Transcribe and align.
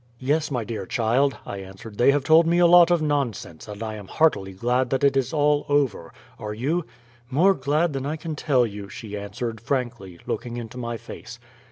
"Yes, 0.17 0.49
my 0.49 0.63
dear 0.63 0.87
child," 0.87 1.37
I 1.45 1.57
answered, 1.59 1.99
"they 1.99 2.09
have 2.09 2.23
told 2.23 2.47
me 2.47 2.57
a 2.57 2.65
lot 2.65 2.89
of 2.89 3.03
nonsense, 3.03 3.67
and 3.67 3.83
I 3.83 3.93
am 3.93 4.07
heartily 4.07 4.51
glad 4.53 4.89
that 4.89 5.03
it 5.03 5.15
is 5.15 5.31
all 5.31 5.63
over. 5.69 6.11
Are 6.39 6.55
you?" 6.55 6.85
"More 7.29 7.53
glad 7.53 7.93
than 7.93 8.07
I 8.07 8.15
can 8.15 8.35
tell 8.35 8.65
you," 8.65 8.89
she 8.89 9.15
answered, 9.15 9.61
frankly, 9.61 10.19
looking 10.25 10.57
into 10.57 10.79
my 10.79 10.97
face. 10.97 11.37